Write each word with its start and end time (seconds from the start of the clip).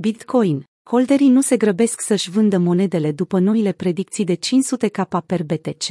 Bitcoin. 0.00 0.64
Holderii 0.82 1.28
nu 1.28 1.40
se 1.40 1.56
grăbesc 1.56 2.00
să-și 2.00 2.30
vândă 2.30 2.58
monedele 2.58 3.12
după 3.12 3.38
noile 3.38 3.72
predicții 3.72 4.24
de 4.24 4.36
500k 4.36 5.26
per 5.26 5.42
BTC. 5.42 5.84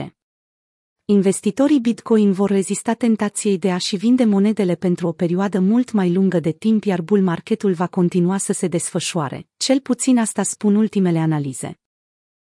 Investitorii 1.06 1.80
Bitcoin 1.80 2.32
vor 2.32 2.50
rezista 2.50 2.94
tentației 2.94 3.58
de 3.58 3.72
a-și 3.72 3.96
vinde 3.96 4.24
monedele 4.24 4.76
pentru 4.76 5.08
o 5.08 5.12
perioadă 5.12 5.60
mult 5.60 5.92
mai 5.92 6.14
lungă 6.14 6.40
de 6.40 6.52
timp, 6.52 6.84
iar 6.84 7.02
bull 7.02 7.22
marketul 7.22 7.74
va 7.74 7.88
continua 7.88 8.38
să 8.38 8.54
se 8.54 8.68
desfășoare, 8.68 9.48
cel 9.58 9.80
puțin 9.80 10.18
asta 10.18 10.44
spun 10.44 10.76
ultimele 10.76 11.20
analize. 11.20 11.80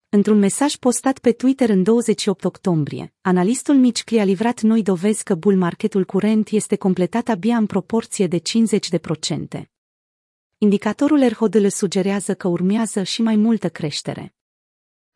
Într-un 0.08 0.38
mesaj 0.38 0.74
postat 0.74 1.18
pe 1.18 1.32
Twitter 1.32 1.68
în 1.68 1.82
28 1.82 2.44
octombrie, 2.44 3.14
analistul 3.20 3.74
Mitch 3.74 4.02
Clee 4.02 4.20
a 4.20 4.24
livrat 4.24 4.60
noi 4.60 4.82
dovezi 4.82 5.22
că 5.22 5.34
bull 5.34 5.56
marketul 5.56 6.04
curent 6.04 6.48
este 6.48 6.76
completat 6.76 7.28
abia 7.28 7.56
în 7.56 7.66
proporție 7.66 8.26
de 8.26 8.42
50%. 9.58 9.70
Indicatorul 10.62 11.28
RHODL 11.28 11.66
sugerează 11.66 12.34
că 12.34 12.48
urmează 12.48 13.02
și 13.02 13.22
mai 13.22 13.36
multă 13.36 13.68
creștere. 13.68 14.34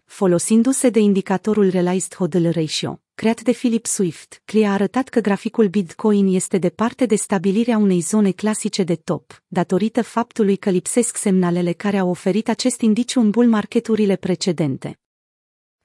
Folosindu-se 0.05 0.91
de 0.91 0.99
indicatorul 0.99 1.71
Realized 1.71 2.15
HODL 2.15 2.49
Ratio, 2.49 3.03
creat 3.15 3.41
de 3.41 3.53
Philip 3.53 3.87
Swift, 3.87 4.43
Clee 4.45 4.67
a 4.67 4.73
arătat 4.73 5.09
că 5.09 5.21
graficul 5.21 5.69
Bitcoin 5.69 6.35
este 6.35 6.59
departe 6.59 7.07
de 7.07 7.15
stabilirea 7.15 7.79
unei 7.79 8.01
zone 8.01 8.31
clasice 8.31 8.83
de 8.83 8.95
top, 8.95 9.43
datorită 9.47 10.03
faptului 10.03 10.57
că 10.57 10.71
lipsesc 10.71 11.17
semnalele 11.17 11.73
care 11.73 11.99
au 11.99 12.09
oferit 12.09 12.49
acest 12.49 12.81
indiciu 12.81 13.21
în 13.21 13.31
bull 13.31 13.49
marketurile 13.49 14.17
precedente. 14.17 15.01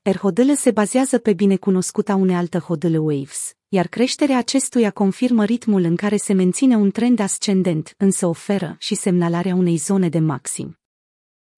RHODL 0.02 0.52
se 0.54 0.72
bazează 0.72 1.18
pe 1.18 1.34
binecunoscuta 1.34 2.16
unealtă 2.16 2.60
HODL 2.60 2.96
Waves, 2.96 3.59
iar 3.70 3.88
creșterea 3.88 4.38
acestuia 4.38 4.92
confirmă 4.92 5.46
ritmul 5.46 5.84
în 5.84 5.96
care 5.96 6.18
se 6.18 6.34
menține 6.34 6.76
un 6.76 6.92
trend 6.92 7.20
ascendent, 7.20 7.94
însă 7.98 8.28
oferă 8.28 8.76
și 8.80 8.96
semnalarea 8.96 9.56
unei 9.56 9.76
zone 9.76 10.10
de 10.10 10.20
maxim. 10.20 10.80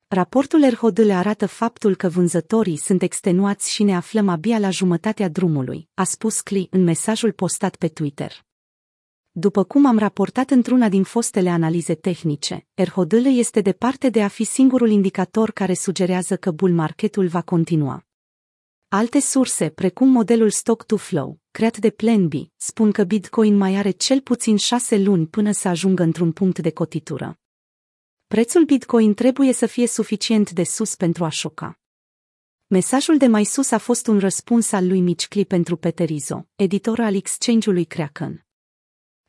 Raportul 0.07 0.69
RHODL 0.69 1.09
arată 1.11 1.45
faptul 1.45 1.95
că 1.95 2.09
vânzătorii 2.09 2.77
sunt 2.77 3.01
extenuați 3.01 3.71
și 3.71 3.83
ne 3.83 3.95
aflăm 3.95 4.27
abia 4.27 4.59
la 4.59 4.69
jumătatea 4.69 5.29
drumului, 5.29 5.87
a 5.93 6.03
spus 6.03 6.41
Cli 6.41 6.67
în 6.71 6.83
mesajul 6.83 7.31
postat 7.31 7.75
pe 7.75 7.87
Twitter. 7.87 8.45
După 9.31 9.63
cum 9.63 9.85
am 9.85 9.97
raportat 9.97 10.49
într-una 10.49 10.89
din 10.89 11.03
fostele 11.03 11.49
analize 11.49 11.95
tehnice, 11.95 12.67
RHODL 12.73 13.25
este 13.25 13.61
departe 13.61 14.09
de 14.09 14.23
a 14.23 14.27
fi 14.27 14.43
singurul 14.43 14.89
indicator 14.89 15.51
care 15.51 15.73
sugerează 15.73 16.37
că 16.37 16.51
bull 16.51 16.73
marketul 16.73 17.27
va 17.27 17.41
continua. 17.41 18.05
Alte 18.93 19.19
surse, 19.19 19.69
precum 19.69 20.09
modelul 20.09 20.49
Stock-to-Flow, 20.49 21.39
creat 21.51 21.77
de 21.77 21.89
Plan 21.89 22.27
B, 22.27 22.33
spun 22.55 22.91
că 22.91 23.03
Bitcoin 23.03 23.57
mai 23.57 23.75
are 23.75 23.91
cel 23.91 24.21
puțin 24.21 24.57
șase 24.57 24.97
luni 24.97 25.27
până 25.27 25.51
să 25.51 25.67
ajungă 25.67 26.03
într-un 26.03 26.31
punct 26.31 26.59
de 26.59 26.71
cotitură. 26.71 27.39
Prețul 28.27 28.63
Bitcoin 28.63 29.13
trebuie 29.13 29.53
să 29.53 29.65
fie 29.65 29.87
suficient 29.87 30.51
de 30.51 30.63
sus 30.63 30.95
pentru 30.95 31.23
a 31.23 31.29
șoca. 31.29 31.79
Mesajul 32.67 33.17
de 33.17 33.27
mai 33.27 33.43
sus 33.43 33.71
a 33.71 33.77
fost 33.77 34.07
un 34.07 34.19
răspuns 34.19 34.71
al 34.71 34.87
lui 34.87 35.01
Mitch 35.01 35.27
Clee 35.27 35.43
pentru 35.43 35.75
Peterizo, 35.75 36.47
editor 36.55 36.99
al 36.99 37.15
exchange-ului 37.15 37.85
Kraken. 37.85 38.45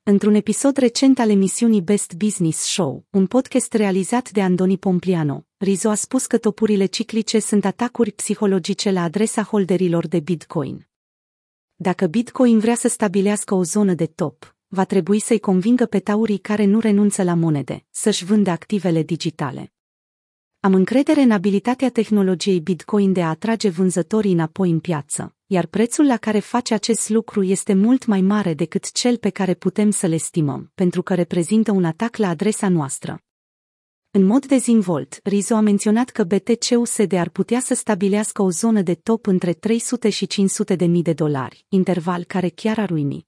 Într-un 0.03 0.35
episod 0.35 0.77
recent 0.77 1.19
al 1.19 1.31
emisiunii 1.31 1.83
Best 1.83 2.15
Business 2.15 2.59
Show, 2.59 3.07
un 3.11 3.27
podcast 3.27 3.73
realizat 3.73 4.31
de 4.31 4.43
Andoni 4.43 4.79
Pompliano, 4.79 5.47
Rizzo 5.65 5.89
a 5.89 5.95
spus 5.95 6.27
că 6.27 6.39
topurile 6.39 6.87
ciclice 6.87 7.39
sunt 7.39 7.65
atacuri 7.65 8.13
psihologice 8.13 8.91
la 8.91 9.03
adresa 9.03 9.43
holderilor 9.43 10.07
de 10.07 10.21
Bitcoin. 10.21 10.89
Dacă 11.75 12.07
Bitcoin 12.07 12.59
vrea 12.59 12.75
să 12.75 12.89
stabilească 12.89 13.55
o 13.55 13.63
zonă 13.63 13.95
de 13.95 14.07
top, 14.07 14.57
va 14.67 14.85
trebui 14.85 15.19
să-i 15.19 15.39
convingă 15.39 15.87
pe 15.87 15.99
taurii 15.99 16.39
care 16.39 16.65
nu 16.65 16.81
renunță 16.81 17.23
la 17.23 17.35
monede, 17.35 17.85
să-și 17.91 18.25
vândă 18.25 18.51
activele 18.51 19.03
digitale. 19.03 19.73
Am 20.61 20.75
încredere 20.75 21.21
în 21.21 21.31
abilitatea 21.31 21.91
tehnologiei 21.91 22.61
Bitcoin 22.61 23.13
de 23.13 23.23
a 23.23 23.29
atrage 23.29 23.69
vânzătorii 23.69 24.33
înapoi 24.33 24.71
în 24.71 24.81
piață, 24.81 25.35
iar 25.47 25.67
prețul 25.67 26.07
la 26.07 26.17
care 26.17 26.39
face 26.39 26.75
acest 26.75 27.09
lucru 27.09 27.43
este 27.43 27.75
mult 27.75 28.07
mai 28.07 28.21
mare 28.21 28.55
decât 28.55 28.93
cel 28.93 29.17
pe 29.17 29.31
care 29.31 29.55
putem 29.55 29.91
să 29.91 30.07
le 30.07 30.15
estimăm, 30.15 30.71
pentru 30.75 31.03
că 31.03 31.15
reprezintă 31.15 31.73
un 31.73 31.85
atac 31.85 32.17
la 32.17 32.29
adresa 32.29 32.69
noastră. 32.69 33.23
În 34.15 34.25
mod 34.25 34.47
dezvolt, 34.47 35.21
Rizo 35.23 35.55
a 35.55 35.61
menționat 35.61 36.11
că 36.11 36.25
BTC-USD 36.25 37.13
ar 37.13 37.29
putea 37.29 37.61
să 37.61 37.75
stabilească 37.75 38.43
o 38.43 38.51
zonă 38.51 38.83
de 38.83 38.95
top 38.95 39.27
între 39.27 39.53
300 39.53 40.11
și 40.11 40.27
500 40.27 40.77
de 40.77 40.85
mii 40.85 41.03
de 41.03 41.13
dolari, 41.13 41.65
interval 41.69 42.25
care 42.25 42.49
chiar 42.49 42.79
ar 42.79 42.91
uimi. 42.91 43.27